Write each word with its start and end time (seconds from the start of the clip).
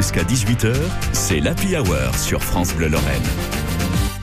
Jusqu'à 0.00 0.22
18h, 0.22 0.74
c'est 1.12 1.40
l'Happy 1.40 1.76
Hour 1.76 2.16
sur 2.16 2.42
France 2.42 2.72
Bleu 2.72 2.88
Lorraine. 2.88 3.20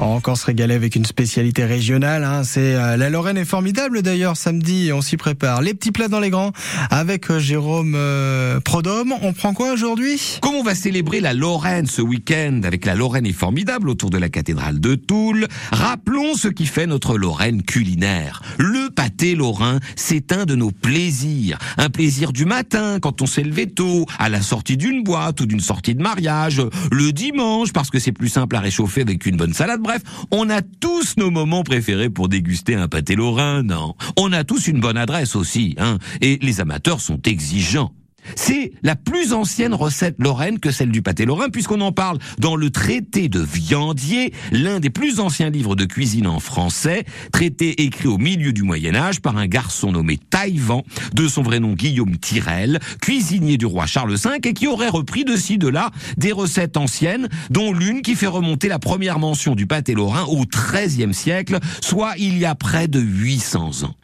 On 0.00 0.06
va 0.06 0.12
encore 0.12 0.38
se 0.38 0.46
régaler 0.46 0.74
avec 0.74 0.96
une 0.96 1.04
spécialité 1.04 1.66
régionale. 1.66 2.24
Hein. 2.24 2.42
C'est 2.42 2.74
euh, 2.74 2.96
la 2.96 3.10
Lorraine 3.10 3.36
est 3.36 3.44
formidable 3.44 4.00
d'ailleurs 4.00 4.34
samedi. 4.34 4.90
On 4.94 5.02
s'y 5.02 5.18
prépare. 5.18 5.60
Les 5.60 5.74
petits 5.74 5.92
plats 5.92 6.08
dans 6.08 6.20
les 6.20 6.30
grands 6.30 6.52
avec 6.90 7.30
euh, 7.30 7.38
Jérôme 7.38 7.92
euh, 7.94 8.60
Prodhomme. 8.60 9.12
On 9.20 9.34
prend 9.34 9.52
quoi 9.52 9.72
aujourd'hui? 9.72 10.38
Comme 10.40 10.54
on 10.54 10.62
va 10.62 10.74
célébrer 10.74 11.20
la 11.20 11.34
Lorraine 11.34 11.84
ce 11.84 12.00
week-end? 12.00 12.62
Avec 12.64 12.86
la 12.86 12.94
Lorraine 12.94 13.26
est 13.26 13.32
formidable 13.32 13.90
autour 13.90 14.08
de 14.08 14.16
la 14.16 14.30
cathédrale 14.30 14.80
de 14.80 14.94
Toul, 14.94 15.46
rappelons 15.70 16.34
ce 16.34 16.48
qui 16.48 16.64
fait 16.64 16.86
notre 16.86 17.18
Lorraine 17.18 17.62
culinaire. 17.62 18.42
Le 18.58 18.79
pâté 19.00 19.34
lorrain, 19.34 19.80
c'est 19.96 20.30
un 20.30 20.44
de 20.44 20.54
nos 20.54 20.72
plaisirs. 20.72 21.56
Un 21.78 21.88
plaisir 21.88 22.34
du 22.34 22.44
matin 22.44 22.98
quand 23.00 23.22
on 23.22 23.26
s'est 23.26 23.42
levé 23.42 23.66
tôt, 23.66 24.04
à 24.18 24.28
la 24.28 24.42
sortie 24.42 24.76
d'une 24.76 25.02
boîte 25.02 25.40
ou 25.40 25.46
d'une 25.46 25.60
sortie 25.60 25.94
de 25.94 26.02
mariage, 26.02 26.60
le 26.92 27.10
dimanche 27.10 27.72
parce 27.72 27.88
que 27.88 27.98
c'est 27.98 28.12
plus 28.12 28.28
simple 28.28 28.56
à 28.56 28.60
réchauffer 28.60 29.00
avec 29.00 29.24
une 29.24 29.38
bonne 29.38 29.54
salade 29.54 29.80
Bref, 29.80 30.02
on 30.30 30.50
a 30.50 30.60
tous 30.60 31.16
nos 31.16 31.30
moments 31.30 31.62
préférés 31.62 32.10
pour 32.10 32.28
déguster 32.28 32.74
un 32.74 32.88
pâté 32.88 33.16
lorrain, 33.16 33.62
non? 33.62 33.94
On 34.18 34.34
a 34.34 34.44
tous 34.44 34.66
une 34.66 34.80
bonne 34.80 34.98
adresse 34.98 35.34
aussi, 35.34 35.76
hein 35.78 35.96
Et 36.20 36.38
les 36.42 36.60
amateurs 36.60 37.00
sont 37.00 37.22
exigeants. 37.22 37.94
C'est 38.36 38.72
la 38.82 38.96
plus 38.96 39.32
ancienne 39.32 39.74
recette 39.74 40.16
lorraine 40.18 40.58
que 40.58 40.70
celle 40.70 40.90
du 40.90 41.02
pâté 41.02 41.24
lorrain, 41.24 41.48
puisqu'on 41.50 41.80
en 41.80 41.92
parle 41.92 42.18
dans 42.38 42.56
le 42.56 42.70
traité 42.70 43.28
de 43.28 43.40
Viandier, 43.40 44.32
l'un 44.52 44.80
des 44.80 44.90
plus 44.90 45.20
anciens 45.20 45.50
livres 45.50 45.76
de 45.76 45.84
cuisine 45.84 46.26
en 46.26 46.40
français, 46.40 47.04
traité 47.32 47.82
écrit 47.82 48.08
au 48.08 48.18
milieu 48.18 48.52
du 48.52 48.62
Moyen 48.62 48.94
Âge 48.94 49.20
par 49.20 49.36
un 49.36 49.46
garçon 49.46 49.92
nommé 49.92 50.18
Taïvan, 50.18 50.84
de 51.14 51.28
son 51.28 51.42
vrai 51.42 51.60
nom 51.60 51.74
Guillaume 51.74 52.16
Tirel, 52.16 52.80
cuisinier 53.00 53.56
du 53.56 53.66
roi 53.66 53.86
Charles 53.86 54.14
V, 54.14 54.30
et 54.44 54.52
qui 54.52 54.66
aurait 54.66 54.88
repris 54.88 55.24
de 55.24 55.36
ci, 55.36 55.58
de 55.58 55.68
là 55.68 55.90
des 56.16 56.32
recettes 56.32 56.76
anciennes, 56.76 57.28
dont 57.50 57.72
l'une 57.72 58.02
qui 58.02 58.14
fait 58.14 58.26
remonter 58.26 58.68
la 58.68 58.78
première 58.78 59.18
mention 59.18 59.54
du 59.54 59.66
pâté 59.66 59.94
lorrain 59.94 60.24
au 60.24 60.44
XIIIe 60.44 61.14
siècle, 61.14 61.58
soit 61.80 62.14
il 62.18 62.38
y 62.38 62.44
a 62.44 62.54
près 62.54 62.88
de 62.88 63.00
800 63.00 63.84
ans. 63.84 63.94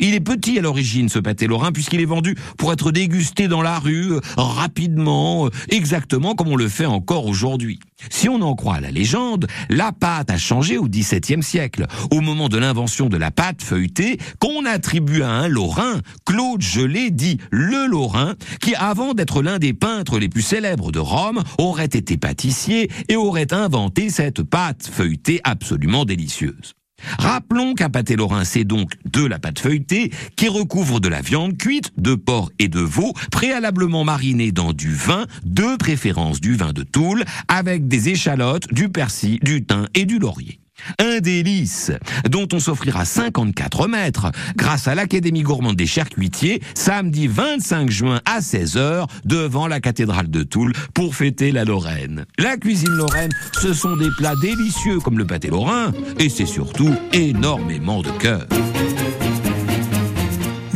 Il 0.00 0.14
est 0.14 0.20
petit 0.20 0.58
à 0.58 0.62
l'origine, 0.62 1.08
ce 1.08 1.18
pâté 1.18 1.46
lorrain, 1.46 1.72
puisqu'il 1.72 2.00
est 2.00 2.06
vendu 2.06 2.36
pour 2.58 2.72
être 2.72 2.90
dégusté 2.90 3.48
dans 3.48 3.62
la 3.62 3.78
rue, 3.78 4.12
euh, 4.12 4.20
rapidement, 4.36 5.46
euh, 5.46 5.50
exactement 5.70 6.34
comme 6.34 6.48
on 6.48 6.56
le 6.56 6.68
fait 6.68 6.86
encore 6.86 7.26
aujourd'hui. 7.26 7.78
Si 8.10 8.28
on 8.28 8.42
en 8.42 8.54
croit 8.54 8.80
la 8.80 8.90
légende, 8.90 9.46
la 9.70 9.92
pâte 9.92 10.30
a 10.30 10.36
changé 10.36 10.76
au 10.76 10.86
XVIIe 10.88 11.42
siècle, 11.42 11.86
au 12.10 12.20
moment 12.20 12.48
de 12.48 12.58
l'invention 12.58 13.08
de 13.08 13.16
la 13.16 13.30
pâte 13.30 13.62
feuilletée, 13.62 14.18
qu'on 14.38 14.66
attribue 14.66 15.22
à 15.22 15.30
un 15.30 15.48
Lorrain, 15.48 16.00
Claude 16.24 16.60
Gelé 16.60 17.10
dit 17.10 17.38
le 17.50 17.86
Lorrain, 17.86 18.34
qui 18.60 18.74
avant 18.74 19.14
d'être 19.14 19.40
l'un 19.40 19.58
des 19.58 19.72
peintres 19.72 20.18
les 20.18 20.28
plus 20.28 20.42
célèbres 20.42 20.92
de 20.92 20.98
Rome, 20.98 21.42
aurait 21.58 21.86
été 21.86 22.16
pâtissier 22.16 22.90
et 23.08 23.16
aurait 23.16 23.52
inventé 23.54 24.10
cette 24.10 24.42
pâte 24.42 24.88
feuilletée 24.92 25.40
absolument 25.44 26.04
délicieuse. 26.04 26.75
Rappelons 27.18 27.74
qu'un 27.74 27.90
pâté 27.90 28.16
lorrain, 28.16 28.44
c'est 28.44 28.64
donc 28.64 28.92
de 29.04 29.24
la 29.24 29.38
pâte 29.38 29.58
feuilletée 29.58 30.10
qui 30.36 30.48
recouvre 30.48 31.00
de 31.00 31.08
la 31.08 31.20
viande 31.20 31.56
cuite, 31.56 31.92
de 31.96 32.14
porc 32.14 32.50
et 32.58 32.68
de 32.68 32.80
veau, 32.80 33.12
préalablement 33.30 34.04
marinée 34.04 34.52
dans 34.52 34.72
du 34.72 34.94
vin, 34.94 35.26
de 35.44 35.76
préférence 35.76 36.40
du 36.40 36.54
vin 36.54 36.72
de 36.72 36.82
Toul, 36.82 37.24
avec 37.48 37.88
des 37.88 38.08
échalotes, 38.10 38.72
du 38.72 38.88
persil, 38.88 39.38
du 39.42 39.64
thym 39.64 39.86
et 39.94 40.04
du 40.04 40.18
laurier. 40.18 40.60
Un 40.98 41.20
délice 41.20 41.92
dont 42.28 42.46
on 42.52 42.60
s'offrira 42.60 43.04
54 43.04 43.88
mètres 43.88 44.30
grâce 44.56 44.88
à 44.88 44.94
l'Académie 44.94 45.42
gourmande 45.42 45.76
des 45.76 45.86
charcutiers 45.86 46.62
samedi 46.74 47.26
25 47.26 47.90
juin 47.90 48.20
à 48.24 48.40
16h 48.40 49.06
devant 49.24 49.66
la 49.66 49.80
cathédrale 49.80 50.30
de 50.30 50.42
Toul 50.42 50.72
pour 50.94 51.14
fêter 51.14 51.52
la 51.52 51.64
Lorraine. 51.64 52.26
La 52.38 52.56
cuisine 52.56 52.90
lorraine, 52.90 53.32
ce 53.60 53.72
sont 53.72 53.96
des 53.96 54.10
plats 54.16 54.34
délicieux 54.42 55.00
comme 55.00 55.18
le 55.18 55.26
pâté 55.26 55.48
lorrain 55.48 55.92
et 56.18 56.28
c'est 56.28 56.46
surtout 56.46 56.94
énormément 57.12 58.02
de 58.02 58.10
cœur. 58.10 58.46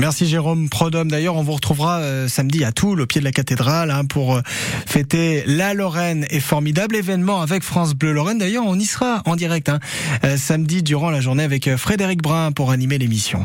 Merci 0.00 0.26
Jérôme 0.26 0.70
Prodhomme. 0.70 1.10
D'ailleurs, 1.10 1.36
on 1.36 1.42
vous 1.42 1.52
retrouvera 1.52 1.98
euh, 1.98 2.26
samedi 2.26 2.64
à 2.64 2.72
Toul, 2.72 3.02
au 3.02 3.06
pied 3.06 3.20
de 3.20 3.26
la 3.26 3.32
cathédrale, 3.32 3.90
hein, 3.90 4.06
pour 4.06 4.34
euh, 4.34 4.40
fêter 4.86 5.42
la 5.44 5.74
Lorraine 5.74 6.24
et 6.30 6.40
formidable 6.40 6.96
événement 6.96 7.42
avec 7.42 7.62
France 7.62 7.92
Bleu 7.92 8.12
Lorraine. 8.12 8.38
D'ailleurs, 8.38 8.64
on 8.66 8.78
y 8.78 8.86
sera 8.86 9.20
en 9.26 9.36
direct 9.36 9.68
hein, 9.68 9.78
euh, 10.24 10.38
samedi 10.38 10.82
durant 10.82 11.10
la 11.10 11.20
journée 11.20 11.42
avec 11.42 11.76
Frédéric 11.76 12.22
Brun 12.22 12.50
pour 12.50 12.70
animer 12.70 12.96
l'émission. 12.96 13.44